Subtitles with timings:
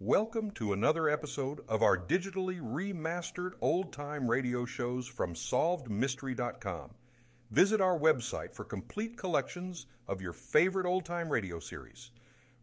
[0.00, 6.90] Welcome to another episode of our digitally remastered old time radio shows from SolvedMystery.com.
[7.50, 12.12] Visit our website for complete collections of your favorite old time radio series.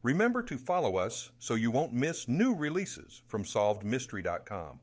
[0.01, 4.79] Remember to follow us so you won't miss new releases from SolvedMystery.com.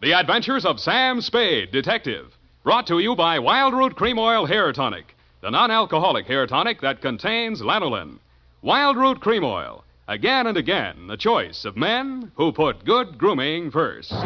[0.00, 2.36] The Adventures of Sam Spade, Detective.
[2.64, 6.80] Brought to you by Wild Root Cream Oil Hair Tonic, the non alcoholic hair tonic
[6.80, 8.18] that contains lanolin.
[8.62, 9.84] Wild Root Cream Oil.
[10.08, 14.08] Again and again, the choice of men who put good grooming first.
[14.08, 14.24] Sam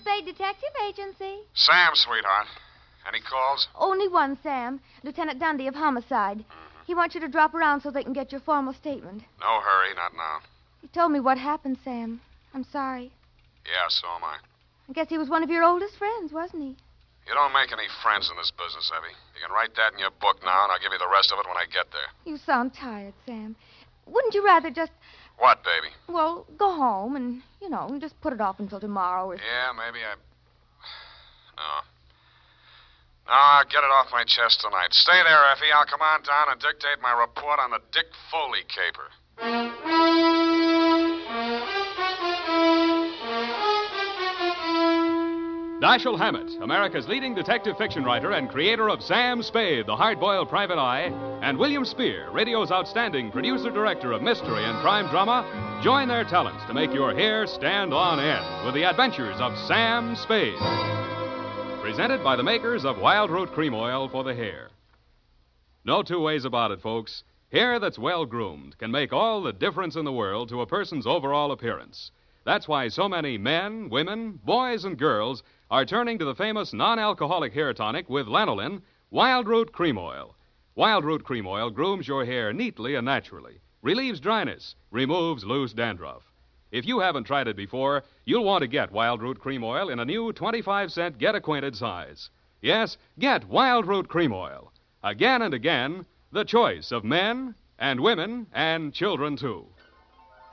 [0.00, 1.42] Spade Detective Agency.
[1.54, 2.48] Sam, sweetheart.
[3.06, 3.68] Any calls?
[3.76, 4.80] Only one, Sam.
[5.04, 6.38] Lieutenant Dundee of Homicide.
[6.38, 6.86] Mm-hmm.
[6.88, 9.22] He wants you to drop around so they can get your formal statement.
[9.38, 10.40] No hurry, not now.
[10.80, 12.20] He told me what happened, Sam.
[12.52, 13.12] I'm sorry.
[13.64, 14.38] Yeah, so am I.
[14.88, 16.76] I guess he was one of your oldest friends, wasn't he?
[17.26, 19.14] You don't make any friends in this business, Effie.
[19.38, 21.38] You can write that in your book now, and I'll give you the rest of
[21.38, 22.10] it when I get there.
[22.24, 23.54] You sound tired, Sam.
[24.06, 24.90] Wouldn't you rather just,
[25.38, 25.94] What, baby?
[26.08, 30.02] well, go home and, you know, just put it off until tomorrow or Yeah, maybe
[30.04, 30.14] I.
[31.56, 31.86] No.
[33.28, 34.90] No, I'll get it off my chest tonight.
[34.90, 35.70] Stay there, Effie.
[35.72, 40.41] I'll come on down and dictate my report on the Dick Foley caper.
[45.82, 50.78] Dashiell Hammett, America's leading detective fiction writer and creator of Sam Spade, the hard-boiled private
[50.78, 55.44] eye, and William Spier, radio's outstanding producer-director of mystery and crime drama,
[55.82, 60.14] join their talents to make your hair stand on end with the adventures of Sam
[60.14, 60.54] Spade.
[61.80, 64.68] Presented by the makers of Wild Root Cream Oil for the hair.
[65.84, 67.24] No two ways about it, folks.
[67.50, 71.08] Hair that's well groomed can make all the difference in the world to a person's
[71.08, 72.12] overall appearance.
[72.44, 76.98] That's why so many men, women, boys, and girls are turning to the famous non
[76.98, 80.36] alcoholic hair tonic with lanolin, Wild Root Cream Oil.
[80.74, 86.30] Wild Root Cream Oil grooms your hair neatly and naturally, relieves dryness, removes loose dandruff.
[86.72, 89.98] If you haven't tried it before, you'll want to get Wild Root Cream Oil in
[89.98, 92.28] a new 25 cent Get Acquainted size.
[92.60, 94.74] Yes, get Wild Root Cream Oil.
[95.02, 99.68] Again and again, the choice of men and women and children, too.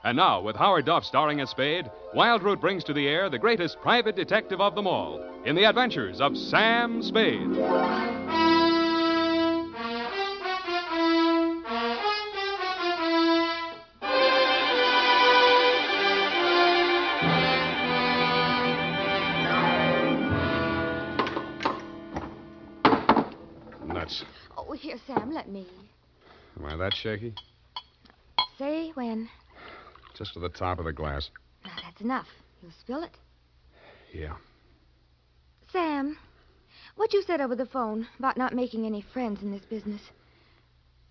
[0.02, 3.38] And now, with Howard Duff starring as Spade, Wild Root brings to the air the
[3.38, 7.48] greatest private detective of them all in the adventures of Sam Spade.
[23.86, 24.24] Nuts.
[24.56, 25.66] Oh, here, Sam, let me.
[26.58, 27.34] Am I that shaky?
[28.56, 29.28] Say when.
[30.20, 31.30] Just to the top of the glass.
[31.64, 32.26] Now, that's enough.
[32.60, 33.16] You'll spill it.
[34.12, 34.36] Yeah.
[35.72, 36.18] Sam,
[36.96, 40.02] what you said over the phone about not making any friends in this business.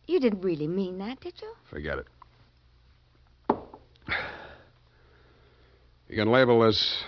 [0.05, 1.51] You didn't really mean that, did you?
[1.71, 2.05] Forget it.
[6.07, 7.03] You can label this,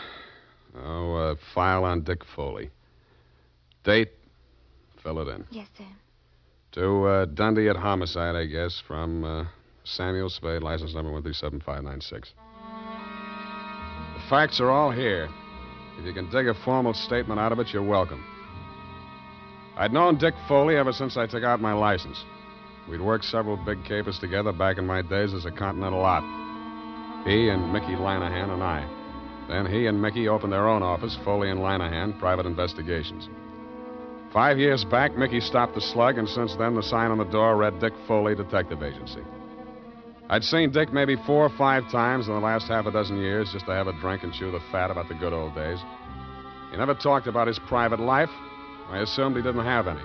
[0.75, 2.72] oh, a file on Dick Foley.
[3.84, 4.09] Date,
[5.03, 5.45] fill it in.
[5.51, 5.85] Yes, sir.
[6.72, 9.45] To uh, Dundee at Homicide, I guess, from uh,
[9.84, 12.34] Samuel Spade, license number 137596.
[14.16, 15.28] The facts are all here.
[15.97, 18.24] If you can dig a formal statement out of it, you're welcome.
[19.78, 22.24] I'd known Dick Foley ever since I took out my license.
[22.90, 26.24] We'd worked several big capers together back in my days as a Continental Op.
[27.25, 28.88] He and Mickey Lanahan and I.
[29.47, 33.30] Then he and Mickey opened their own office, Foley and Lanahan, Private Investigations.
[34.34, 37.58] Five years back, Mickey stopped the slug, and since then, the sign on the door
[37.58, 39.22] read Dick Foley Detective Agency.
[40.31, 43.52] I'd seen Dick maybe four or five times in the last half a dozen years
[43.52, 45.78] just to have a drink and chew the fat about the good old days.
[46.72, 48.30] He never talked about his private life.
[48.90, 50.02] I assumed he didn't have any.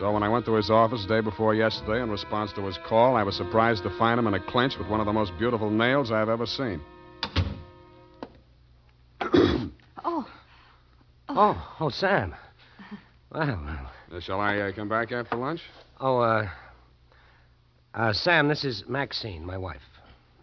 [0.00, 3.14] So when I went to his office day before yesterday in response to his call,
[3.14, 5.70] I was surprised to find him in a clinch with one of the most beautiful
[5.70, 6.80] nails I've ever seen.
[10.04, 10.26] Oh,
[11.28, 12.34] Oh, oh, Sam.
[13.32, 13.90] Well, well.
[14.12, 15.60] Uh, shall I uh, come back after lunch?
[16.00, 16.48] Oh, uh.
[17.96, 19.80] Uh, Sam, this is Maxine, my wife.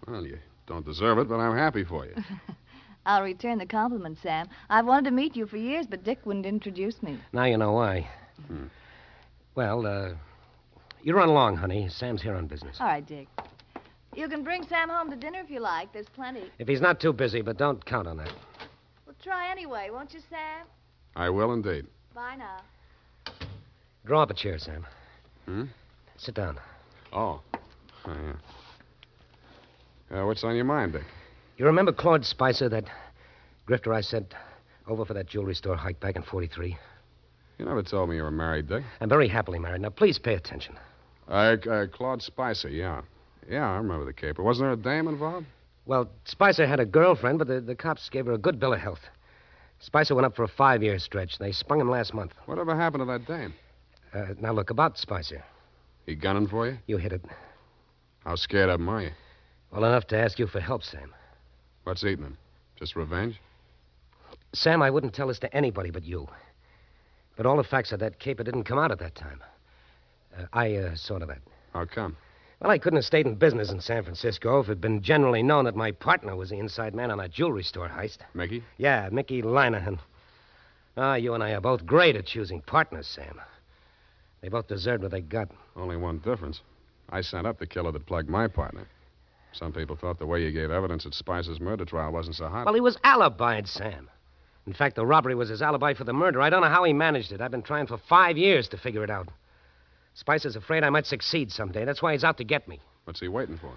[0.08, 2.16] Well, you don't deserve it, but I'm happy for you.
[3.06, 4.50] I'll return the compliment, Sam.
[4.72, 7.20] I've wanted to meet you for years, but Dick wouldn't introduce me.
[7.32, 8.10] Now you know why.
[8.48, 8.66] Hmm.
[9.56, 10.16] Well, uh.
[11.04, 11.90] You run along, honey.
[11.90, 12.78] Sam's here on business.
[12.80, 13.28] All right, Dick.
[14.16, 15.92] You can bring Sam home to dinner if you like.
[15.94, 16.50] There's plenty.
[16.60, 18.32] If he's not too busy, but don't count on that.
[19.06, 20.66] Well, try anyway, won't you, Sam?
[21.16, 21.86] I will indeed.
[22.16, 22.62] Bye now.
[24.06, 24.88] Draw up a chair, Sam.
[25.46, 25.66] Hmm?
[26.18, 26.58] Sit down.
[27.14, 27.42] Oh.
[28.06, 28.16] Oh,
[30.12, 30.20] yeah.
[30.22, 31.04] Uh, what's on your mind, Dick?
[31.58, 32.86] You remember Claude Spicer, that
[33.68, 34.34] grifter I sent
[34.88, 36.78] over for that jewelry store hike back in 43?
[37.58, 38.84] You never told me you were married, Dick.
[39.00, 39.82] I'm very happily married.
[39.82, 40.76] Now, please pay attention.
[41.28, 43.02] Uh, uh, Claude Spicer, yeah.
[43.50, 44.42] Yeah, I remember the caper.
[44.44, 45.46] Wasn't there a dame involved?
[45.86, 48.80] Well, Spicer had a girlfriend, but the, the cops gave her a good bill of
[48.80, 49.02] health.
[49.80, 51.38] Spicer went up for a five year stretch.
[51.38, 52.34] They sprung him last month.
[52.46, 53.54] Whatever happened to that dame?
[54.14, 55.44] Uh, now, look, about Spicer.
[56.06, 56.78] He gunning for you?
[56.88, 57.24] You hit it.
[58.26, 59.12] How scared of him are you?
[59.72, 61.14] Well enough to ask you for help, Sam.
[61.84, 62.38] What's eating him?
[62.78, 63.40] Just revenge?
[64.54, 66.28] Sam, I wouldn't tell this to anybody but you.
[67.36, 69.42] But all the facts of that caper didn't come out at that time.
[70.38, 71.40] Uh, I uh, saw to that.
[71.74, 72.16] How come?
[72.62, 75.44] Well, I couldn't have stayed in business in San Francisco if it had been generally
[75.44, 78.20] known that my partner was the inside man on a jewelry store heist.
[78.34, 78.64] Mickey?
[78.78, 80.00] Yeah, Mickey Linehan.
[80.96, 83.42] Ah, you and I are both great at choosing partners, Sam.
[84.44, 85.50] They both deserved what they got.
[85.78, 86.60] Only one difference.
[87.10, 88.86] I sent up the killer that plugged my partner.
[89.54, 92.66] Some people thought the way you gave evidence at Spicer's murder trial wasn't so hot.
[92.66, 94.10] Well, he was alibied, Sam.
[94.68, 96.42] In fact, the robbery was his alibi for the murder.
[96.42, 97.40] I don't know how he managed it.
[97.40, 99.30] I've been trying for five years to figure it out.
[100.14, 101.86] Spicer's afraid I might succeed someday.
[101.86, 102.82] That's why he's out to get me.
[103.06, 103.72] What's he waiting for?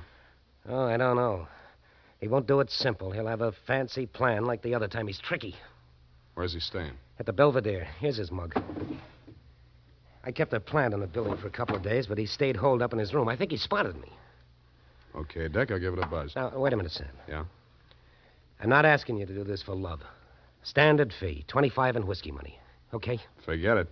[0.68, 1.46] Oh, I don't know.
[2.20, 3.12] He won't do it simple.
[3.12, 5.06] He'll have a fancy plan like the other time.
[5.06, 5.54] He's tricky.
[6.34, 6.94] Where's he staying?
[7.20, 7.86] At the Belvedere.
[8.00, 8.54] Here's his mug.
[10.26, 12.56] I kept a plant in the building for a couple of days, but he stayed
[12.56, 13.28] holed up in his room.
[13.28, 14.10] I think he spotted me.
[15.14, 16.34] Okay, Dick, I'll give it a buzz.
[16.34, 17.06] Now, wait a minute, Sam.
[17.28, 17.44] Yeah?
[18.60, 20.00] I'm not asking you to do this for love.
[20.64, 22.58] Standard fee, 25 in whiskey money.
[22.92, 23.20] Okay?
[23.44, 23.88] Forget it.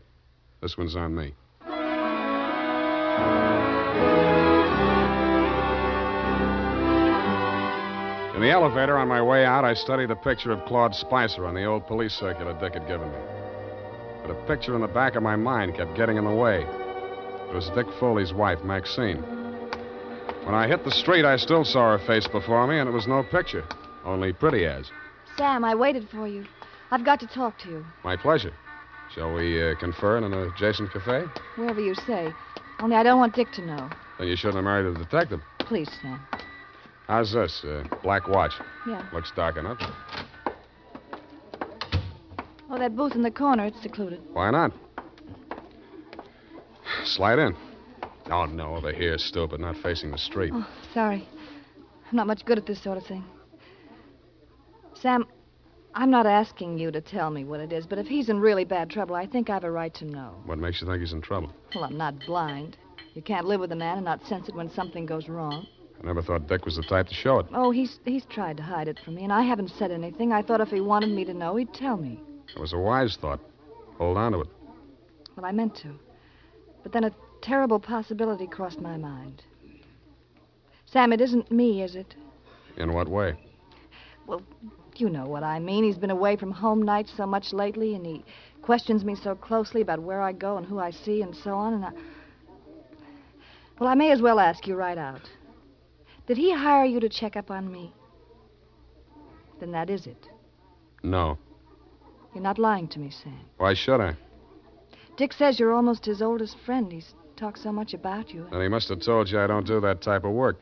[0.61, 1.35] This one's on me.
[8.35, 11.55] In the elevator on my way out, I studied a picture of Claude Spicer on
[11.55, 13.34] the old police circular Dick had given me.
[14.25, 16.63] But a picture in the back of my mind kept getting in the way.
[16.63, 19.23] It was Dick Foley's wife, Maxine.
[20.45, 23.07] When I hit the street, I still saw her face before me, and it was
[23.07, 23.65] no picture,
[24.05, 24.91] only pretty as.
[25.37, 26.47] Sam, I waited for you.
[26.91, 27.85] I've got to talk to you.
[28.03, 28.53] My pleasure.
[29.15, 31.25] Shall we uh, confer in an adjacent cafe?
[31.57, 32.33] Wherever you say.
[32.81, 33.91] Only I don't want Dick to know.
[34.19, 35.41] Then you shouldn't have married a detective.
[35.59, 36.21] Please, Sam.
[37.09, 37.63] How's this?
[37.63, 38.53] Uh, black watch.
[38.89, 39.07] Yeah.
[39.13, 39.79] Looks dark enough.
[42.75, 44.21] Oh, that booth in the corner, it's secluded.
[44.33, 44.73] Why not?
[47.05, 47.57] Slide in.
[48.33, 50.51] Oh, no, over here, stupid, not facing the street.
[50.53, 51.29] Oh, sorry.
[52.11, 53.23] I'm not much good at this sort of thing.
[54.95, 55.25] Sam,
[55.95, 58.65] I'm not asking you to tell me what it is, but if he's in really
[58.65, 60.35] bad trouble, I think I've a right to know.
[60.45, 61.53] What makes you think he's in trouble?
[61.77, 62.77] Well, I'm not blind.
[63.15, 65.69] You can't live with a man and not sense it when something goes wrong.
[66.03, 67.47] I never thought Dick was the type to show it.
[67.55, 70.33] Oh, he's he's tried to hide it from me, and I haven't said anything.
[70.33, 72.21] I thought if he wanted me to know, he'd tell me.
[72.55, 73.41] It was a wise thought.
[73.99, 74.49] Hold on to it.
[75.37, 75.95] Well, I meant to.
[76.83, 77.13] But then a
[77.43, 79.43] terrible possibility crossed my mind.
[80.87, 82.15] Sam, it isn't me, is it?
[82.77, 83.37] In what way?
[84.27, 84.43] Well,
[84.97, 85.85] you know what I mean.
[85.85, 88.25] He's been away from home nights so much lately, and he
[88.63, 91.75] questions me so closely about where I go and who I see and so on,
[91.75, 91.91] and I.
[93.79, 95.29] Well, I may as well ask you right out.
[96.27, 97.93] Did he hire you to check up on me?
[99.59, 100.29] Then that is it.
[101.03, 101.39] No.
[102.35, 103.39] You're not lying to me, Sam.
[103.59, 104.17] Why should I?
[105.17, 106.91] Dick says you're almost his oldest friend.
[106.91, 108.47] He's talked so much about you.
[108.51, 110.61] Then he must have told you I don't do that type of work.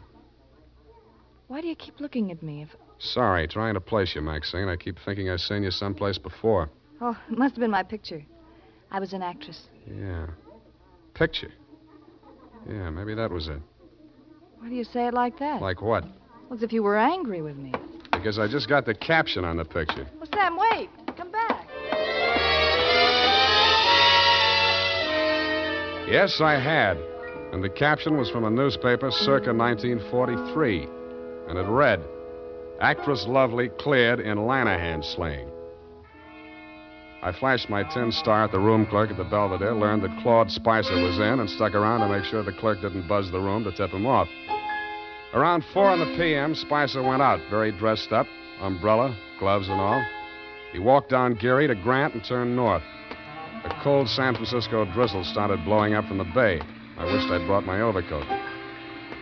[1.48, 2.62] Why do you keep looking at me?
[2.62, 2.68] If...
[2.98, 4.68] Sorry, trying to place you, Maxine.
[4.68, 6.70] I keep thinking I've seen you someplace before.
[7.00, 8.22] Oh, it must have been my picture.
[8.90, 9.62] I was an actress.
[9.86, 10.26] Yeah.
[11.14, 11.52] Picture.
[12.68, 13.60] Yeah, maybe that was it.
[14.58, 15.60] Why do you say it like that?
[15.60, 16.04] Like what?
[16.04, 17.72] Well, as if you were angry with me.
[18.12, 20.06] Because I just got the caption on the picture.
[20.18, 20.88] Well, Sam, wait.
[26.08, 26.96] Yes, I had.
[27.52, 30.88] And the caption was from a newspaper circa 1943.
[31.48, 32.02] And it read
[32.80, 35.48] Actress Lovely cleared in Lanahan slaying.
[37.22, 40.50] I flashed my tin star at the room clerk at the Belvedere, learned that Claude
[40.50, 43.62] Spicer was in, and stuck around to make sure the clerk didn't buzz the room
[43.62, 44.28] to tip him off.
[45.32, 48.26] Around 4 in the p.m., Spicer went out, very dressed up,
[48.60, 50.04] umbrella, gloves, and all.
[50.72, 52.82] He walked down Geary to Grant and turned north.
[53.64, 56.60] A cold San Francisco drizzle started blowing up from the bay.
[56.98, 58.26] I wished I'd brought my overcoat.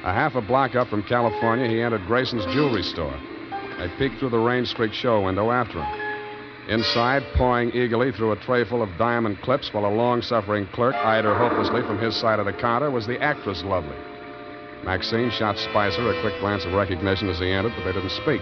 [0.02, 3.14] A half a block up from California, he entered Grayson's jewelry store.
[3.52, 6.00] I peeked through the rain streaked show window after him.
[6.70, 10.94] Inside, pawing eagerly through a tray full of diamond clips while a long suffering clerk
[10.94, 13.96] eyed her hopelessly from his side of the counter, was the actress Lovely.
[14.84, 18.40] Maxine shot Spicer a quick glance of recognition as he entered, but they didn't speak.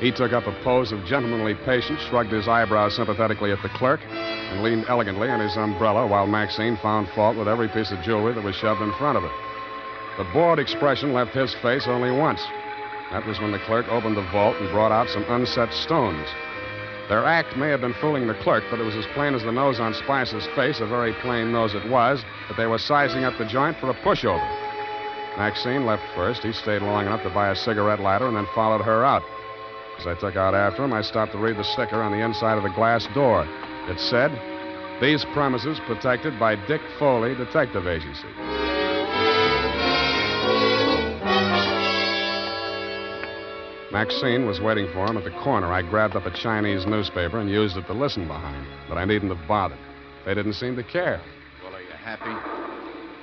[0.00, 4.00] He took up a pose of gentlemanly patience, shrugged his eyebrows sympathetically at the clerk,
[4.04, 8.34] and leaned elegantly on his umbrella while Maxine found fault with every piece of jewelry
[8.34, 9.30] that was shoved in front of her.
[10.18, 12.40] The bored expression left his face only once.
[13.12, 16.28] That was when the clerk opened the vault and brought out some unset stones.
[17.08, 19.52] Their act may have been fooling the clerk, but it was as plain as the
[19.52, 23.36] nose on Spicer's face, a very plain nose it was, that they were sizing up
[23.38, 24.48] the joint for a pushover.
[25.36, 26.42] Maxine left first.
[26.42, 29.22] He stayed long enough to buy a cigarette lighter and then followed her out.
[29.98, 32.56] As I took out after him, I stopped to read the sticker on the inside
[32.56, 33.46] of the glass door.
[33.88, 34.30] It said,
[35.00, 38.28] These premises protected by Dick Foley Detective Agency.
[43.94, 45.72] Maxine was waiting for him at the corner.
[45.72, 49.34] I grabbed up a Chinese newspaper and used it to listen behind, but I needn't
[49.34, 49.78] have bothered.
[50.26, 51.22] They didn't seem to care.
[51.62, 52.30] Well, are you happy?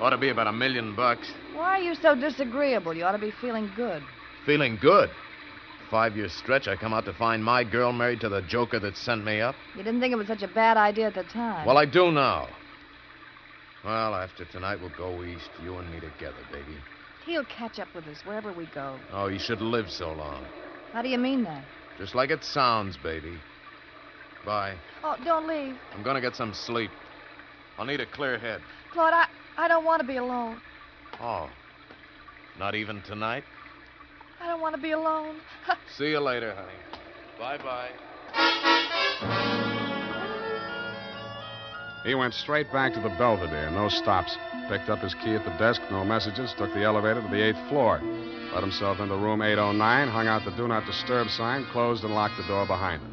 [0.01, 1.29] Ought to be about a million bucks.
[1.53, 2.93] Why are you so disagreeable?
[2.93, 4.01] You ought to be feeling good.
[4.45, 5.09] Feeling good.
[5.91, 8.95] Five year stretch, I come out to find my girl married to the joker that
[8.95, 9.55] sent me up.
[9.75, 11.67] You didn't think it was such a bad idea at the time.
[11.67, 12.47] Well, I do now.
[13.83, 16.77] Well, after tonight, we'll go east, you and me together, baby.
[17.25, 18.97] He'll catch up with us wherever we go.
[19.11, 20.45] Oh, he should live so long.
[20.93, 21.65] How do you mean that?
[21.97, 23.33] Just like it sounds, baby.
[24.45, 24.75] Bye.
[25.03, 25.75] Oh, don't leave.
[25.93, 26.91] I'm gonna get some sleep.
[27.77, 28.61] I'll need a clear head.
[28.93, 30.61] Claude, I, I don't want to be alone.
[31.19, 31.49] Oh.
[32.57, 33.43] Not even tonight?
[34.41, 35.35] I don't want to be alone.
[35.97, 36.73] See you later, honey.
[37.37, 37.89] Bye bye.
[42.03, 44.35] He went straight back to the Belvedere, no stops.
[44.67, 47.69] Picked up his key at the desk, no messages, took the elevator to the eighth
[47.69, 48.01] floor.
[48.53, 52.37] Let himself into room 809, hung out the do not disturb sign, closed and locked
[52.37, 53.11] the door behind him.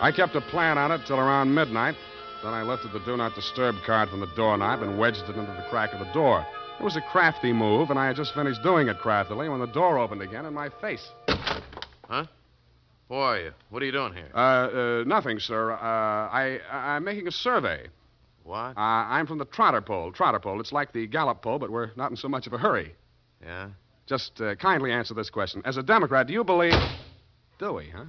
[0.00, 1.96] I kept a plan on it till around midnight.
[2.42, 5.52] Then I lifted the do not disturb card from the doorknob and wedged it into
[5.52, 6.46] the crack of the door.
[6.78, 9.66] It was a crafty move, and I had just finished doing it craftily when the
[9.66, 11.04] door opened again in my face.
[12.08, 12.24] Huh?
[13.08, 13.52] Who are you?
[13.70, 14.30] What are you doing here?
[14.32, 15.72] Uh, uh nothing, sir.
[15.72, 17.88] Uh, I, I'm making a survey.
[18.44, 18.76] What?
[18.76, 20.12] Uh, I'm from the Trotter Poll.
[20.12, 20.60] Trotter Poll.
[20.60, 22.94] It's like the Gallup Poll, but we're not in so much of a hurry.
[23.42, 23.70] Yeah?
[24.06, 25.62] Just uh, kindly answer this question.
[25.64, 26.74] As a Democrat, do you believe.
[27.58, 28.04] Do we, huh?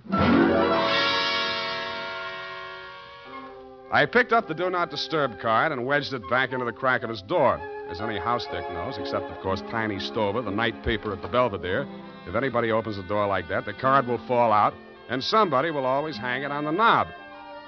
[3.91, 7.01] I picked up the Do Not Disturb card and wedged it back into the crack
[7.01, 7.59] of his door.
[7.89, 11.27] As any house dick knows, except, of course, Tiny Stover, the night paper at the
[11.27, 11.87] Belvedere,
[12.27, 14.75] if anybody opens the door like that, the card will fall out,
[15.09, 17.07] and somebody will always hang it on the knob.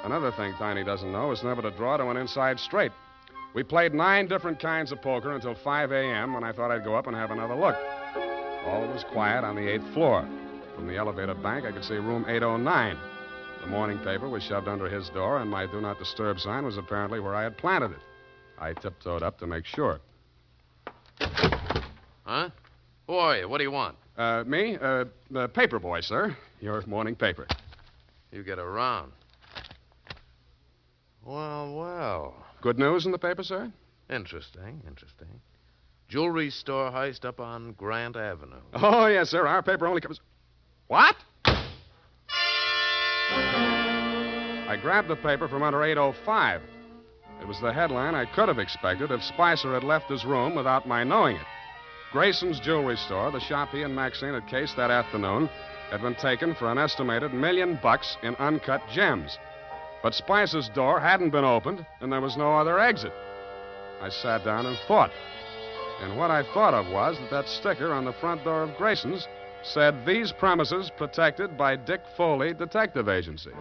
[0.04, 2.92] Another thing Tiny doesn't know is never to draw to an inside straight.
[3.56, 6.36] We played nine different kinds of poker until 5 a.m.
[6.36, 7.75] when I thought I'd go up and have another look.
[8.66, 10.28] All was quiet on the eighth floor.
[10.75, 12.96] From the elevator bank, I could see room 809.
[13.62, 16.78] The morning paper was shoved under his door, and my do not disturb sign was
[16.78, 18.00] apparently where I had planted it.
[18.60, 20.00] I tiptoed up to make sure.
[22.24, 22.50] Huh?
[23.08, 23.50] Who are you?
[23.50, 23.96] What do you want?
[24.18, 24.78] Uh, me?
[24.80, 26.36] Uh, the paper boy, sir.
[26.60, 27.48] Your morning paper.
[28.32, 29.12] You get around.
[31.25, 32.36] Well, well.
[32.62, 33.72] Good news in the paper, sir?
[34.10, 35.28] Interesting, interesting.
[36.08, 38.62] Jewelry store heist up on Grant Avenue.
[38.74, 39.48] Oh, yes, sir.
[39.48, 40.20] Our paper only covers.
[40.88, 41.16] What?
[44.72, 46.62] I grabbed the paper from under 805.
[47.41, 50.88] It was the headline I could have expected if Spicer had left his room without
[50.88, 51.45] my knowing it.
[52.12, 55.50] Grayson's jewelry store, the shop he and Maxine had cased that afternoon,
[55.89, 59.39] had been taken for an estimated million bucks in uncut gems.
[60.03, 63.13] But Spicer's door hadn't been opened, and there was no other exit.
[64.01, 65.12] I sat down and thought.
[66.01, 69.27] And what I thought of was that that sticker on the front door of Grayson's
[69.63, 73.51] said, These premises protected by Dick Foley Detective Agency.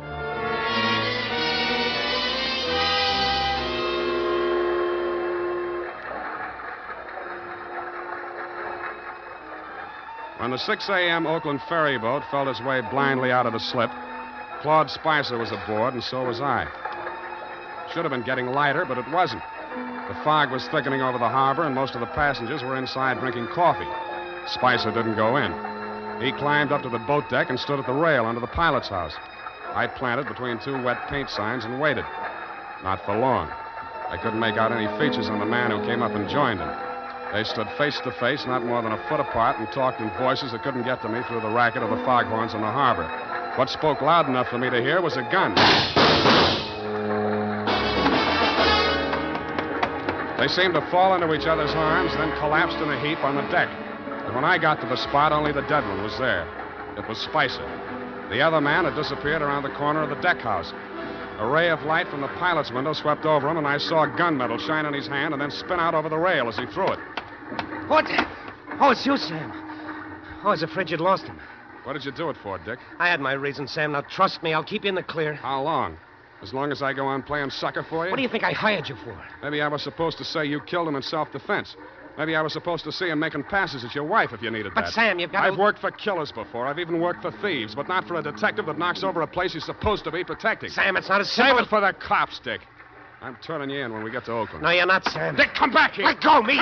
[10.40, 11.26] When the 6 a.m.
[11.26, 13.90] Oakland ferry boat felt its way blindly out of the slip,
[14.62, 16.66] Claude Spicer was aboard, and so was I.
[17.92, 19.42] Should have been getting lighter, but it wasn't.
[20.08, 23.48] The fog was thickening over the harbor, and most of the passengers were inside drinking
[23.48, 23.86] coffee.
[24.46, 25.52] Spicer didn't go in.
[26.24, 28.88] He climbed up to the boat deck and stood at the rail under the pilot's
[28.88, 29.14] house.
[29.74, 32.06] I planted between two wet paint signs and waited.
[32.82, 33.50] Not for long.
[34.08, 36.89] I couldn't make out any features on the man who came up and joined him.
[37.32, 40.50] They stood face to face, not more than a foot apart, and talked in voices
[40.50, 43.06] that couldn't get to me through the racket of the foghorns in the harbor.
[43.56, 45.54] What spoke loud enough for me to hear was a gun.
[50.38, 53.46] They seemed to fall into each other's arms, then collapsed in a heap on the
[53.52, 53.68] deck.
[54.26, 56.48] And when I got to the spot, only the dead one was there.
[56.96, 57.62] It was Spicer.
[58.30, 60.72] The other man had disappeared around the corner of the deck house.
[61.38, 64.58] A ray of light from the pilot's window swept over him, and I saw gunmetal
[64.60, 66.98] shine in his hand and then spin out over the rail as he threw it.
[67.88, 68.06] What?
[68.80, 69.50] Oh, it's you, Sam.
[70.42, 71.38] Oh, I was afraid you'd lost him.
[71.84, 72.78] What did you do it for, Dick?
[72.98, 73.92] I had my reasons, Sam.
[73.92, 75.34] Now, trust me, I'll keep you in the clear.
[75.34, 75.96] How long?
[76.42, 78.10] As long as I go on playing sucker for you?
[78.10, 79.18] What do you think I hired you for?
[79.42, 81.76] Maybe I was supposed to say you killed him in self defense.
[82.18, 84.72] Maybe I was supposed to see him making passes at your wife if you needed
[84.74, 84.86] But, that.
[84.88, 85.60] But, Sam, you've got I've to...
[85.60, 86.66] worked for killers before.
[86.66, 89.52] I've even worked for thieves, but not for a detective that knocks over a place
[89.52, 90.70] he's supposed to be protecting.
[90.70, 91.64] Sam, it's not Save simple...
[91.64, 92.60] it for the cops, Dick.
[93.22, 94.62] I'm turning you in when we get to Oakland.
[94.62, 95.36] No, you're not, Sam.
[95.36, 96.04] Dick, come back here.
[96.06, 96.58] Let go, me!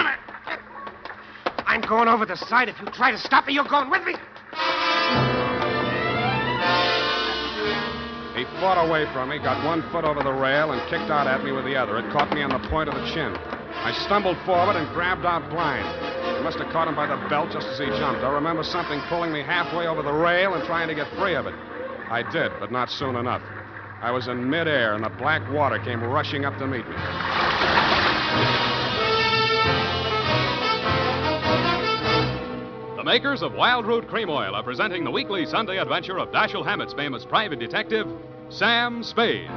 [1.69, 2.71] I'm going over the side.
[2.71, 4.15] If you try to stop me, you're going with me.
[8.35, 11.45] He fought away from me, got one foot over the rail, and kicked out at
[11.45, 11.99] me with the other.
[11.99, 13.37] It caught me on the point of the chin.
[13.37, 15.85] I stumbled forward and grabbed out blind.
[15.85, 18.23] I must have caught him by the belt just as he jumped.
[18.23, 21.47] I remember something pulling me halfway over the rail and trying to get free of
[21.47, 21.55] it.
[22.09, 23.43] I did, but not soon enough.
[24.01, 26.97] I was in midair, and the black water came rushing up to meet me.
[33.09, 36.93] Makers of Wild Root Cream Oil are presenting the weekly Sunday adventure of Dashiell Hammett's
[36.93, 38.07] famous private detective,
[38.51, 39.49] Sam Spade.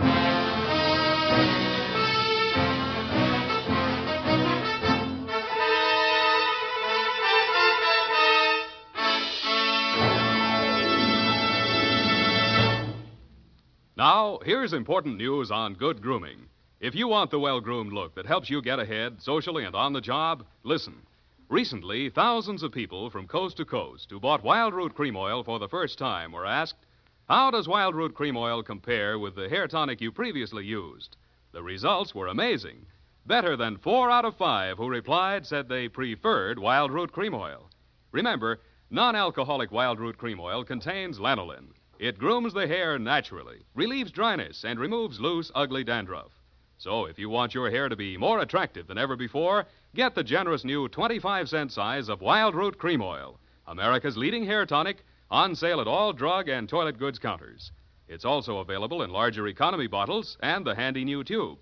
[13.98, 16.48] Now, here's important news on good grooming.
[16.80, 19.92] If you want the well groomed look that helps you get ahead socially and on
[19.92, 21.06] the job, listen.
[21.52, 25.60] Recently, thousands of people from coast to coast who bought Wild Root Cream Oil for
[25.60, 26.86] the first time were asked,
[27.28, 31.18] How does Wild Root Cream Oil compare with the hair tonic you previously used?
[31.52, 32.86] The results were amazing.
[33.26, 37.70] Better than four out of five who replied said they preferred Wild Root Cream Oil.
[38.14, 41.74] Remember, non alcoholic Wild Root Cream Oil contains lanolin.
[42.00, 46.41] It grooms the hair naturally, relieves dryness, and removes loose, ugly dandruff.
[46.82, 50.24] So if you want your hair to be more attractive than ever before, get the
[50.24, 55.54] generous new 25 cent size of Wild Root Cream Oil, America's leading hair tonic, on
[55.54, 57.72] sale at all drug and toilet goods counters.
[58.08, 61.60] It's also available in larger economy bottles and the handy new tube.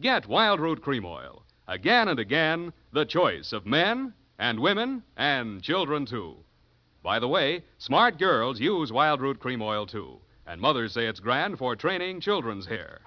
[0.00, 1.42] Get Wild Root Cream Oil.
[1.66, 6.36] Again and again, the choice of men and women and children, too.
[7.02, 10.20] By the way, smart girls use Wild Root Cream Oil, too.
[10.46, 13.00] And mothers say it's grand for training children's hair.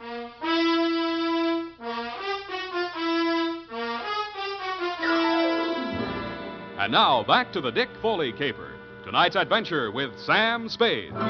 [6.84, 8.74] And now, back to the Dick Foley caper.
[9.06, 11.14] Tonight's adventure with Sam Spade.
[11.14, 11.24] I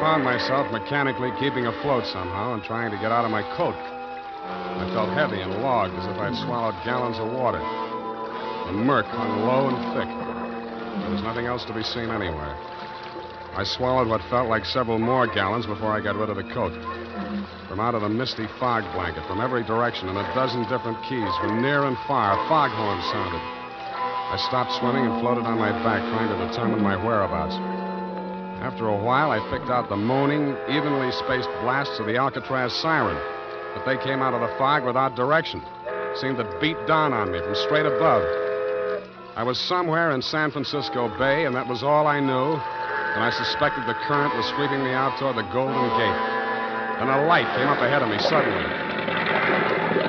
[0.00, 3.76] found myself mechanically keeping afloat somehow and trying to get out of my coat.
[3.76, 7.60] I felt heavy and logged as if I'd swallowed gallons of water.
[8.68, 10.08] The murk hung low and thick.
[11.02, 12.56] There was nothing else to be seen anywhere.
[13.56, 16.74] I swallowed what felt like several more gallons before I got rid of the coat.
[17.68, 21.30] From out of the misty fog blanket, from every direction, in a dozen different keys,
[21.40, 23.38] from near and far, foghorns sounded.
[23.38, 27.54] I stopped swimming and floated on my back, trying to determine my whereabouts.
[28.60, 33.20] After a while, I picked out the moaning, evenly spaced blasts of the Alcatraz siren,
[33.74, 35.62] but they came out of the fog without direction.
[36.16, 38.26] Seemed to beat down on me from straight above.
[39.36, 42.58] I was somewhere in San Francisco Bay, and that was all I knew.
[43.14, 46.20] And I suspected the current was sweeping me out toward the Golden Gate.
[46.98, 48.66] Then a light came up ahead of me suddenly.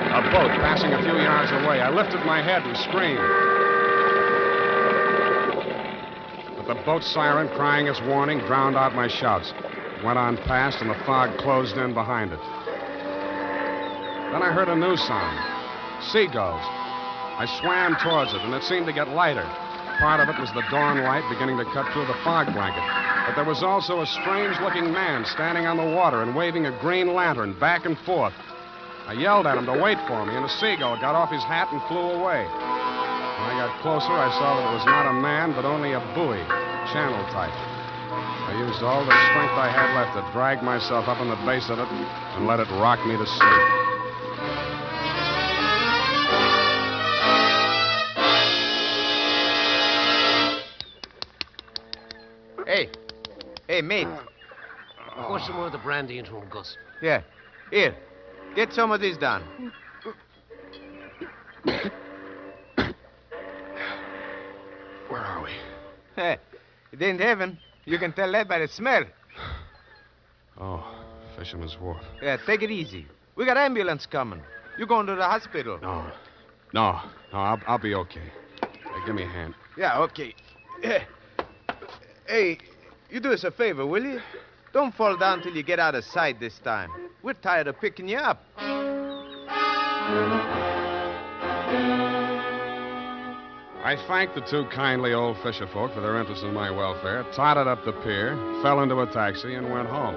[0.09, 1.81] A boat passing a few yards away.
[1.81, 3.21] I lifted my head and screamed.
[6.57, 9.53] But the boat siren, crying its warning, drowned out my shouts.
[9.53, 12.39] It went on past, and the fog closed in behind it.
[14.31, 15.55] Then I heard a new sound
[16.11, 16.61] seagulls.
[17.37, 19.45] I swam towards it, and it seemed to get lighter.
[19.99, 22.83] Part of it was the dawn light beginning to cut through the fog blanket.
[23.25, 26.77] But there was also a strange looking man standing on the water and waving a
[26.79, 28.33] green lantern back and forth.
[29.07, 31.71] I yelled at him to wait for me, and a seagull got off his hat
[31.71, 32.43] and flew away.
[32.43, 35.99] When I got closer, I saw that it was not a man, but only a
[36.13, 36.43] buoy,
[36.91, 37.53] channel type.
[37.53, 41.69] I used all the strength I had left to drag myself up on the base
[41.69, 43.84] of it and let it rock me to sleep.
[53.75, 54.07] Hey, mate.
[55.17, 56.77] Pour some more of the brandy into him, Gus.
[57.01, 57.23] Yeah.
[57.71, 57.93] Here.
[58.55, 59.43] Get some of this down.
[65.09, 65.49] Where are we?
[66.15, 66.37] Hey,
[66.93, 67.59] it ain't heaven.
[67.83, 69.03] You can tell that by the smell.
[70.57, 70.81] Oh,
[71.37, 71.97] Fisherman's Wharf.
[72.21, 73.05] Yeah, take it easy.
[73.35, 74.41] We got ambulance coming.
[74.79, 75.79] You going to the hospital?
[75.81, 76.09] No.
[76.71, 77.01] No,
[77.33, 78.31] no, I'll, I'll be okay.
[78.61, 79.53] Hey, give me a hand.
[79.77, 80.33] Yeah, okay.
[82.25, 82.57] Hey,
[83.09, 84.19] you do us a favor, will you?
[84.73, 86.89] Don't fall down till you get out of sight this time.
[87.23, 88.43] We're tired of picking you up.
[93.83, 97.67] I thanked the two kindly old fisher folk for their interest in my welfare, totted
[97.67, 100.15] up the pier, fell into a taxi, and went home.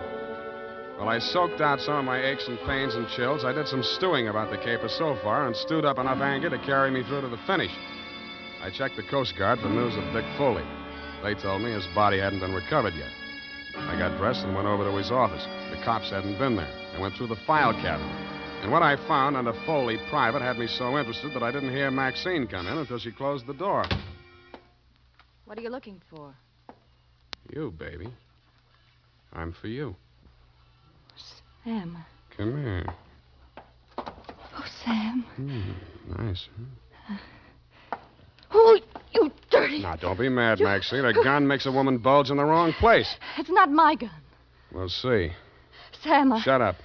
[0.96, 3.82] While I soaked out some of my aches and pains and chills, I did some
[3.82, 7.20] stewing about the caper so far and stewed up enough anger to carry me through
[7.20, 7.70] to the finish.
[8.62, 10.64] I checked the Coast Guard for news of Dick Foley.
[11.22, 13.10] They told me his body hadn't been recovered yet.
[13.76, 15.44] I got dressed and went over to his office.
[15.70, 16.72] The cops hadn't been there.
[16.96, 18.28] I went through the file cabinet.
[18.62, 21.90] And what I found under Foley private had me so interested that I didn't hear
[21.90, 23.84] Maxine come in until she closed the door.
[25.44, 26.34] What are you looking for?
[27.50, 28.08] You, baby.
[29.32, 29.94] I'm for you.
[31.64, 31.98] Sam.
[32.36, 32.86] Come here.
[33.98, 35.24] Oh, Sam.
[35.36, 36.48] Hmm, nice.
[37.06, 37.16] huh?
[38.50, 38.78] Oh,
[39.14, 39.80] you dirty.
[39.80, 41.04] Now, don't be mad, Maxine.
[41.04, 43.14] A gun makes a woman bulge in the wrong place.
[43.38, 44.10] It's not my gun.
[44.72, 45.30] We'll see.
[46.02, 46.40] Sam, I...
[46.40, 46.76] Shut up.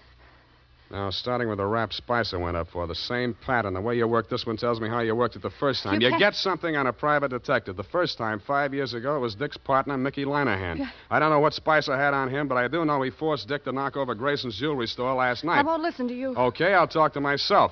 [0.91, 3.73] Now, starting with the rap Spicer went up for, the same pattern.
[3.73, 5.99] The way you worked this one tells me how you worked it the first time.
[5.99, 7.75] You You, get something on a private detective.
[7.77, 10.87] The first time, five years ago, it was Dick's partner, Mickey Lanahan.
[11.09, 13.63] I don't know what Spicer had on him, but I do know he forced Dick
[13.63, 15.57] to knock over Grayson's jewelry store last night.
[15.57, 16.35] I won't listen to you.
[16.35, 17.71] Okay, I'll talk to myself.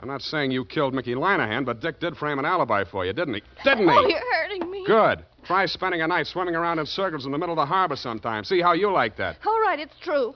[0.00, 3.12] I'm not saying you killed Mickey Lanahan, but Dick did frame an alibi for you,
[3.12, 3.42] didn't he?
[3.62, 3.94] Didn't he?
[3.94, 4.84] Oh, you're hurting me.
[4.86, 5.24] Good.
[5.44, 8.44] Try spending a night swimming around in circles in the middle of the harbor sometime.
[8.44, 9.38] See how you like that.
[9.46, 10.34] All right, it's true.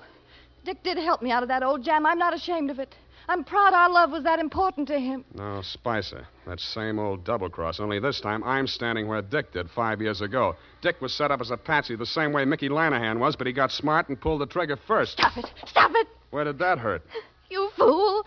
[0.64, 2.06] Dick did help me out of that old jam.
[2.06, 2.94] I'm not ashamed of it.
[3.30, 5.22] I'm proud our love was that important to him.
[5.34, 6.26] No, Spicer.
[6.46, 7.78] That same old double cross.
[7.78, 10.56] Only this time I'm standing where Dick did five years ago.
[10.80, 13.52] Dick was set up as a patsy the same way Mickey Lanahan was, but he
[13.52, 15.12] got smart and pulled the trigger first.
[15.12, 15.50] Stop it.
[15.66, 16.06] Stop it.
[16.30, 17.02] Where did that hurt?
[17.50, 18.24] You fool.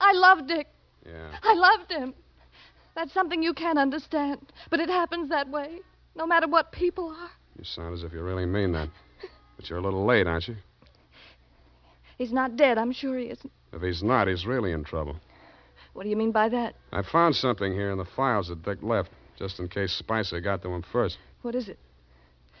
[0.00, 0.66] I loved Dick.
[1.06, 1.30] Yeah.
[1.42, 2.14] I loved him.
[2.94, 4.52] That's something you can't understand.
[4.70, 5.80] But it happens that way,
[6.16, 7.30] no matter what people are.
[7.58, 8.88] You sound as if you really mean that.
[9.56, 10.56] But you're a little late, aren't you?
[12.18, 12.78] He's not dead.
[12.78, 13.52] I'm sure he isn't.
[13.72, 15.16] If he's not, he's really in trouble.
[15.92, 16.74] What do you mean by that?
[16.92, 20.62] I found something here in the files that Dick left, just in case Spicer got
[20.62, 21.18] to him first.
[21.42, 21.78] What is it?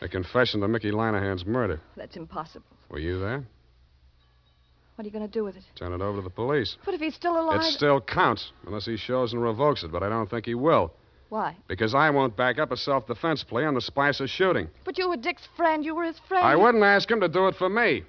[0.00, 1.80] A confession to Mickey Lanahan's murder.
[1.96, 2.66] That's impossible.
[2.88, 3.44] Were you there?
[4.96, 5.62] What are you going to do with it?
[5.76, 6.76] Turn it over to the police.
[6.84, 7.60] But if he's still alive.
[7.60, 10.92] It still counts, unless he shows and revokes it, but I don't think he will.
[11.30, 11.56] Why?
[11.68, 14.68] Because I won't back up a self defense plea on the Spicer shooting.
[14.84, 15.84] But you were Dick's friend.
[15.84, 16.44] You were his friend.
[16.44, 18.02] I wouldn't ask him to do it for me.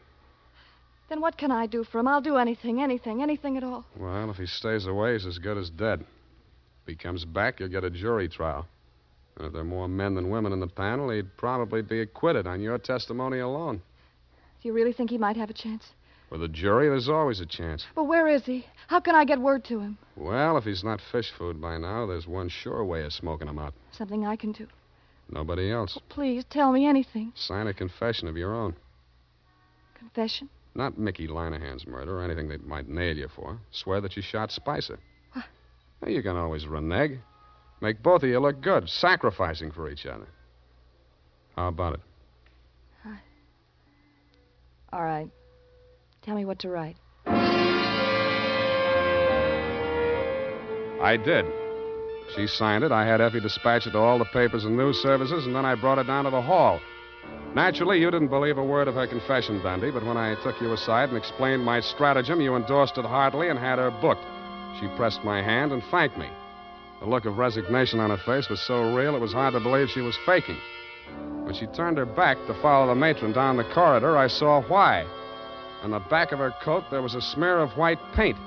[1.08, 2.08] Then what can I do for him?
[2.08, 3.86] I'll do anything, anything, anything at all.
[3.96, 6.00] Well, if he stays away, he's as good as dead.
[6.02, 8.66] If he comes back, you'll get a jury trial.
[9.38, 12.48] And if there are more men than women in the panel, he'd probably be acquitted
[12.48, 13.82] on your testimony alone.
[14.62, 15.84] Do you really think he might have a chance?
[16.32, 17.86] With a jury, there's always a chance.
[17.94, 18.66] But where is he?
[18.88, 19.98] How can I get word to him?
[20.16, 23.60] Well, if he's not fish food by now, there's one sure way of smoking him
[23.60, 23.74] out.
[23.92, 24.66] Something I can do.
[25.30, 26.00] Nobody else.
[26.08, 27.34] Please tell me anything.
[27.36, 28.76] Sign a confession of your own.
[29.94, 30.50] Confession?
[30.74, 33.60] Not Mickey Lanahan's murder or anything they might nail you for.
[33.72, 35.00] Swear that you shot Spicer.
[35.34, 35.46] What?
[36.02, 37.20] Now, you can always renege.
[37.82, 40.28] Make both of you look good, sacrificing for each other.
[41.58, 42.00] How about it?
[44.94, 45.30] All right.
[46.22, 46.98] Tell me what to write.
[51.02, 51.46] I did.
[52.36, 52.92] She signed it.
[52.92, 55.74] I had Effie dispatch it to all the papers and news services, and then I
[55.76, 56.80] brought it down to the hall.
[57.56, 60.72] Naturally, you didn't believe a word of her confession, Dundee, but when I took you
[60.74, 64.24] aside and explained my stratagem, you endorsed it heartily and had her booked.
[64.80, 66.30] She pressed my hand and thanked me.
[67.02, 69.90] The look of resignation on her face was so real it was hard to believe
[69.90, 70.58] she was faking.
[71.44, 75.06] When she turned her back to follow the matron down the corridor, I saw why.
[75.84, 78.38] On the back of her coat, there was a smear of white paint.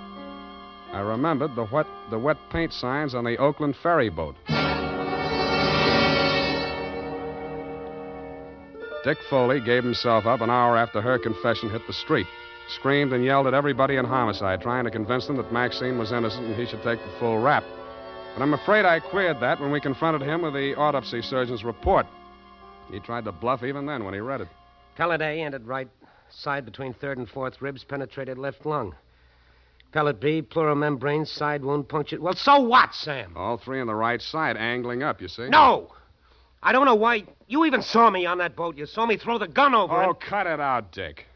[0.93, 4.37] I remembered the wet, the wet paint signs on the Oakland ferry boat.
[9.03, 12.27] Dick Foley gave himself up an hour after her confession hit the street.
[12.69, 16.47] Screamed and yelled at everybody in homicide, trying to convince them that Maxine was innocent
[16.47, 17.65] and he should take the full rap.
[18.35, 22.07] But I'm afraid I queered that when we confronted him with the autopsy surgeon's report.
[22.91, 24.49] He tried to bluff even then when he read it.
[24.99, 25.89] A ended right
[26.37, 28.95] side between third and fourth ribs, penetrated left lung.
[29.93, 32.21] Pellet B, pleural membrane, side wound punctured.
[32.21, 33.33] Well, so what, Sam?
[33.37, 35.49] All three on the right side, angling up, you see?
[35.49, 35.93] No!
[36.63, 37.25] I don't know why.
[37.47, 38.77] You even saw me on that boat.
[38.77, 40.21] You saw me throw the gun over Oh, it.
[40.21, 41.27] cut it out, Dick.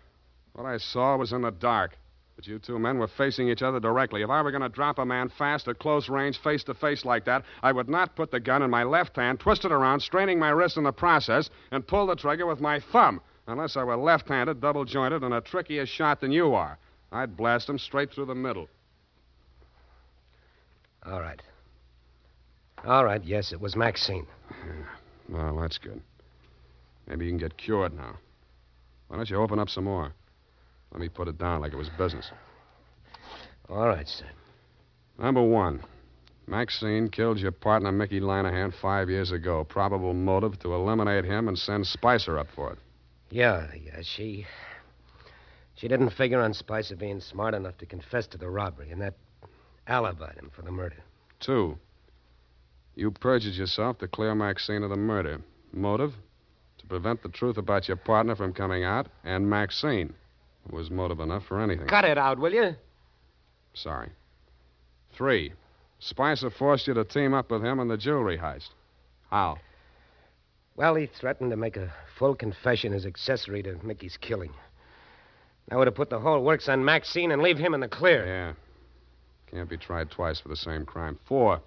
[0.54, 1.96] What I saw was in the dark.
[2.34, 4.22] But you two men were facing each other directly.
[4.22, 7.04] If I were going to drop a man fast at close range, face to face
[7.04, 10.00] like that, I would not put the gun in my left hand, twist it around,
[10.00, 13.20] straining my wrist in the process, and pull the trigger with my thumb.
[13.48, 16.78] Unless I were left handed, double jointed, and a trickier shot than you are.
[17.10, 18.68] I'd blast him straight through the middle.
[21.06, 21.40] All right.
[22.84, 24.26] All right, yes, it was Maxine.
[25.30, 26.02] Well, that's good.
[27.06, 28.18] Maybe you can get cured now.
[29.08, 30.12] Why don't you open up some more?
[30.92, 32.30] Let me put it down like it was business.
[33.70, 34.26] All right, sir.
[35.18, 35.82] Number one,
[36.46, 39.64] Maxine killed your partner, Mickey Lanahan, five years ago.
[39.64, 42.78] Probable motive to eliminate him and send Spicer up for it.
[43.30, 44.46] Yeah, yeah, she.
[45.74, 49.14] She didn't figure on Spicer being smart enough to confess to the robbery, and that
[49.86, 50.96] alibied him for the murder.
[51.38, 51.78] Two,
[52.96, 55.40] you perjured yourself to clear Maxine of the murder.
[55.72, 56.14] Motive?
[56.78, 60.14] To prevent the truth about your partner from coming out, and Maxine.
[60.66, 61.86] It was motive enough for anything.
[61.86, 62.74] Cut it out, will you?
[63.72, 64.10] Sorry.
[65.12, 65.52] Three,
[66.00, 68.70] Spicer forced you to team up with him in the jewelry heist.
[69.30, 69.58] How?
[70.78, 74.52] Well, he threatened to make a full confession as accessory to Mickey's killing.
[75.66, 78.24] That would have put the whole works on Maxine and leave him in the clear.
[78.24, 78.52] Yeah.
[79.50, 81.18] Can't be tried twice for the same crime.
[81.26, 81.60] Four,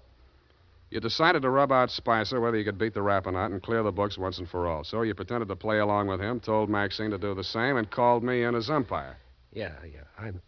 [0.88, 3.62] you decided to rub out Spicer whether you could beat the rap or not and
[3.62, 4.82] clear the books once and for all.
[4.82, 7.90] So you pretended to play along with him, told Maxine to do the same, and
[7.90, 9.18] called me in as umpire.
[9.52, 10.04] Yeah, yeah.
[10.18, 10.40] I'm.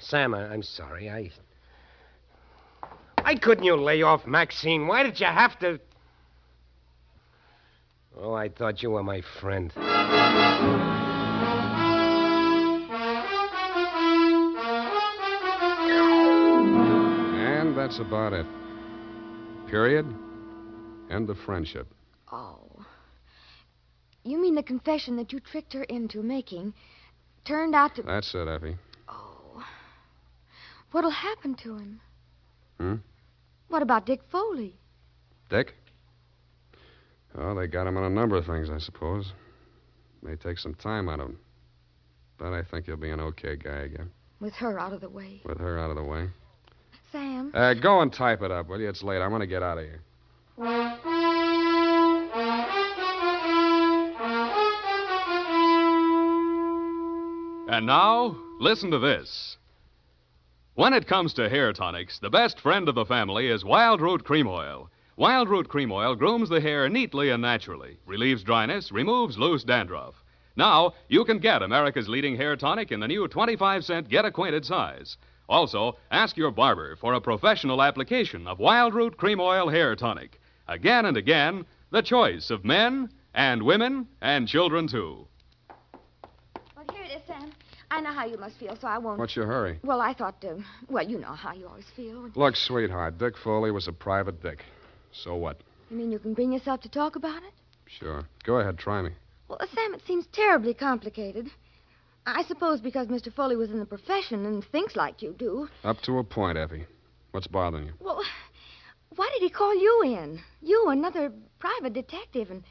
[0.00, 1.08] Sam, I, I'm sorry.
[1.08, 1.30] I.
[3.22, 4.86] Why couldn't you lay off Maxine?
[4.86, 5.80] Why did you have to.
[8.20, 9.72] Oh, I thought you were my friend.
[17.36, 18.46] And that's about it.
[19.68, 20.06] Period.
[21.10, 21.88] End of friendship.
[22.30, 22.84] Oh.
[24.22, 26.72] You mean the confession that you tricked her into making
[27.44, 28.02] turned out to.
[28.02, 28.76] That's it, Effie.
[29.08, 29.64] Oh.
[30.92, 32.00] What'll happen to him?
[32.78, 32.94] Hmm?
[33.68, 34.76] What about Dick Foley?
[35.50, 35.74] Dick?
[37.36, 39.32] Oh, they got him on a number of things, I suppose.
[40.22, 41.38] May take some time out of him.
[42.38, 44.10] But I think he'll be an okay guy again.
[44.40, 45.40] With her out of the way.
[45.44, 46.28] With her out of the way.
[47.12, 47.50] Sam?
[47.54, 48.88] Uh, go and type it up, will you?
[48.88, 49.20] It's late.
[49.20, 50.00] I want to get out of here.
[57.68, 59.56] And now, listen to this.
[60.74, 64.24] When it comes to hair tonics, the best friend of the family is Wild Root
[64.24, 64.90] Cream Oil.
[65.16, 70.24] Wild Root Cream Oil grooms the hair neatly and naturally, relieves dryness, removes loose dandruff.
[70.56, 74.64] Now, you can get America's leading hair tonic in the new 25 cent Get Acquainted
[74.64, 75.16] size.
[75.48, 80.40] Also, ask your barber for a professional application of Wild Root Cream Oil Hair Tonic.
[80.66, 85.28] Again and again, the choice of men and women and children, too.
[86.74, 87.52] Well, here it is, Sam.
[87.88, 89.20] I know how you must feel, so I won't.
[89.20, 89.78] What's your hurry?
[89.84, 90.54] Well, I thought, uh,
[90.88, 92.30] well, you know how you always feel.
[92.34, 94.64] Look, sweetheart, Dick Foley was a private dick.
[95.22, 95.58] So what?
[95.90, 97.52] You mean you can bring yourself to talk about it?
[97.86, 98.24] Sure.
[98.44, 99.10] Go ahead, try me.
[99.48, 101.50] Well, Sam, it seems terribly complicated.
[102.26, 103.32] I suppose because Mr.
[103.32, 105.68] Foley was in the profession and thinks like you do.
[105.84, 106.86] Up to a point, Effie.
[107.32, 107.92] What's bothering you?
[108.00, 108.22] Well,
[109.16, 110.40] why did he call you in?
[110.62, 112.64] You, another private detective, and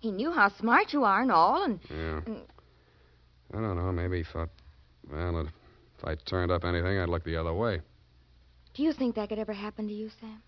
[0.00, 1.80] he knew how smart you are and all, and.
[1.90, 2.20] Yeah.
[2.26, 2.42] and
[3.54, 3.90] I don't know.
[3.92, 4.50] Maybe he thought,
[5.10, 7.80] well, if I turned up anything, I'd look the other way.
[8.74, 10.42] do you think that could ever happen to you, Sam?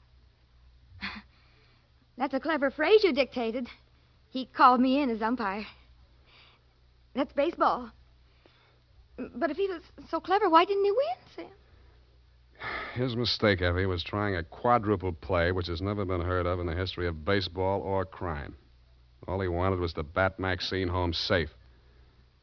[2.20, 3.66] That's a clever phrase you dictated.
[4.28, 5.66] He called me in as umpire.
[7.14, 7.90] That's baseball.
[9.16, 9.80] But if he was
[10.10, 11.46] so clever, why didn't he win, Sam?
[12.92, 16.66] His mistake, Effie, was trying a quadruple play which has never been heard of in
[16.66, 18.54] the history of baseball or crime.
[19.26, 21.48] All he wanted was to bat Maxine home safe.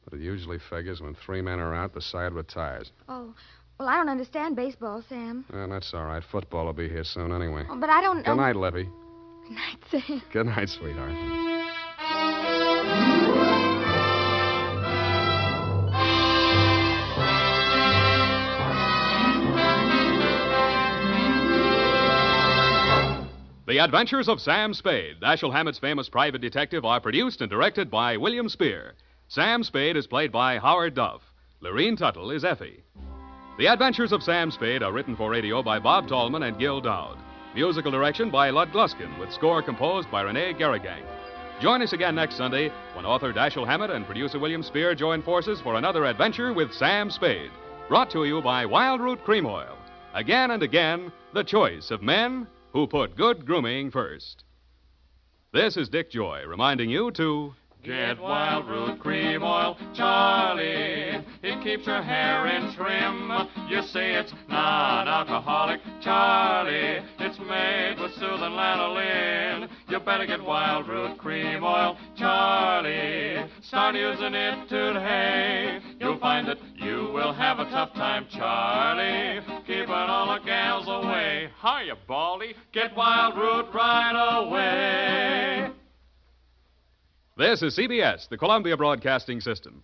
[0.06, 2.92] But it usually figures when three men are out, the side retires.
[3.08, 3.32] Oh,
[3.80, 5.46] well, I don't understand baseball, Sam.
[5.54, 6.24] And that's all right.
[6.32, 7.64] Football will be here soon anyway.
[7.70, 8.18] Oh, but I don't.
[8.18, 8.34] Know.
[8.34, 8.90] Good night, Levy.
[9.48, 10.22] Good night, Sam.
[10.34, 11.14] Good night, sweetheart.
[23.68, 28.18] The Adventures of Sam Spade, Dashiell Hammett's famous private detective, are produced and directed by
[28.18, 28.96] William Spier.
[29.28, 31.22] Sam Spade is played by Howard Duff.
[31.62, 32.84] Lurene Tuttle is Effie.
[33.58, 37.18] The Adventures of Sam Spade are written for radio by Bob Tallman and Gil Doud.
[37.56, 41.04] Musical direction by Lud Gluskin, with score composed by René Garriguenc.
[41.60, 45.60] Join us again next Sunday when author Dashiell Hammett and producer William Spier join forces
[45.62, 47.50] for another adventure with Sam Spade.
[47.90, 49.78] Brought to you by Wild Root Cream Oil.
[50.14, 54.44] Again and again, the choice of men who put good grooming first.
[55.52, 61.24] This is Dick Joy reminding you to Get Wild Root Cream Oil, Charlie.
[61.42, 63.32] It keeps your hair in trim.
[63.70, 67.00] You say it's non alcoholic, Charlie.
[67.40, 69.70] It's made with soothing lanolin.
[69.90, 73.46] You better get Wild Root Cream Oil, Charlie.
[73.62, 75.80] Start using it today.
[76.00, 79.42] You'll find that you will have a tough time, Charlie.
[79.68, 81.50] Keeping all the gals away.
[81.62, 82.56] Hiya, Baldy.
[82.72, 85.72] Get Wild Root right away.
[87.38, 89.84] This is CBS, the Columbia Broadcasting System.